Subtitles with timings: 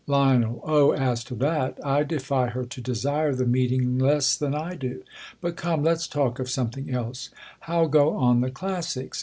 [0.07, 0.59] Lien.
[0.63, 5.03] O, as to that, I defy her to desire the meeting Jess than I do.
[5.41, 7.29] But come, let's talk of something else,
[7.65, 9.19] liow go on the classics